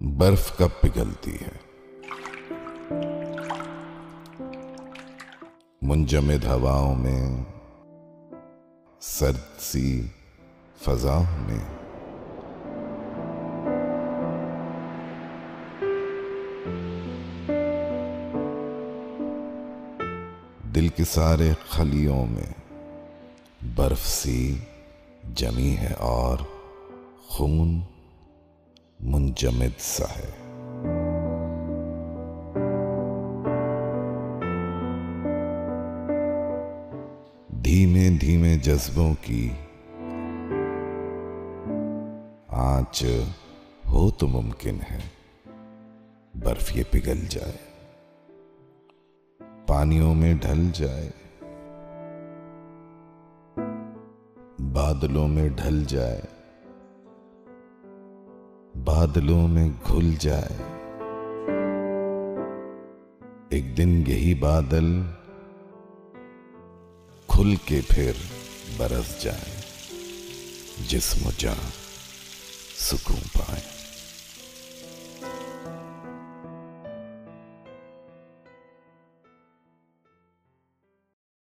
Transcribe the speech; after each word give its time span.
برف 0.00 0.58
کب 0.58 0.68
پگھلتی 0.80 1.34
ہے۔ 1.34 1.58
منجمد 5.82 6.44
ہواؤں 6.44 6.94
میں، 6.94 7.44
سرد 9.00 9.60
سی 9.60 10.06
فضاؤں 10.84 11.24
میں۔ 11.38 11.58
دل 20.74 20.88
کے 20.88 21.04
سارے 21.04 21.50
خلیوں 21.68 22.26
میں 22.26 22.52
برف 23.76 24.06
سی 24.06 24.58
جمی 25.34 25.76
ہے 25.76 25.94
اور 25.94 26.38
خون 27.28 27.80
منجمد 29.02 29.78
سا 29.78 30.04
ہے۔ 30.16 30.30
دھیمے 37.64 38.08
دھیمے 38.20 38.56
جذبوں 38.56 39.12
کی 39.20 39.48
آنچ 42.48 43.04
ہو 43.88 44.10
تو 44.10 44.26
ممکن 44.26 44.78
ہے 44.90 44.98
برف 46.34 46.76
یہ 46.76 46.82
پگھل 46.90 47.24
جائے، 47.28 47.56
پانیوں 49.66 50.14
میں 50.14 50.34
ڈھل 50.34 50.68
جائے، 50.74 51.10
بادلوں 54.72 55.28
میں 55.28 55.48
ڈھل 55.48 55.84
جائے۔ 55.84 56.20
بادلوں 58.90 59.48
میں 59.48 59.68
گھل 59.88 60.14
جائے۔ 60.20 60.62
ایک 63.48 63.76
دن 63.76 64.04
یہی 64.06 64.34
بادل 64.34 65.02
کھل 67.26 67.54
کے 67.64 67.80
پھر 67.88 68.12
برس 68.76 69.22
جائے، 69.22 69.60
جسم 70.88 71.30
جان 71.38 71.70
سکون 72.78 73.20
پائے۔ 73.32 73.79